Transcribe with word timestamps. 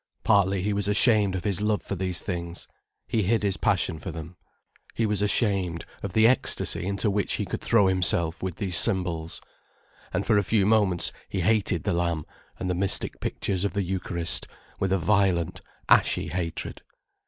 Partly 0.23 0.63
he 0.63 0.73
was 0.73 0.87
ashamed 0.87 1.35
of 1.35 1.43
his 1.43 1.61
love 1.61 1.83
for 1.83 1.93
these 1.93 2.23
things; 2.23 2.67
he 3.07 3.21
hid 3.21 3.43
his 3.43 3.55
passion 3.55 3.99
for 3.99 4.09
them. 4.09 4.35
He 4.95 5.05
was 5.05 5.21
ashamed 5.21 5.85
of 6.01 6.13
the 6.13 6.25
ecstasy 6.25 6.83
into 6.83 7.11
which 7.11 7.33
he 7.33 7.45
could 7.45 7.61
throw 7.61 7.85
himself 7.85 8.41
with 8.41 8.55
these 8.55 8.75
symbols. 8.75 9.41
And 10.11 10.25
for 10.25 10.39
a 10.39 10.43
few 10.43 10.65
moments 10.65 11.13
he 11.29 11.41
hated 11.41 11.83
the 11.83 11.93
lamb 11.93 12.25
and 12.59 12.67
the 12.67 12.73
mystic 12.73 13.19
pictures 13.19 13.63
of 13.63 13.73
the 13.73 13.83
Eucharist, 13.83 14.47
with 14.79 14.91
a 14.91 14.97
violent, 14.97 15.61
ashy 15.87 16.29
hatred. 16.29 16.81